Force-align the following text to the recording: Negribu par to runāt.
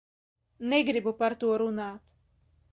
Negribu 0.71 1.15
par 1.21 1.37
to 1.43 1.53
runāt. 1.65 2.05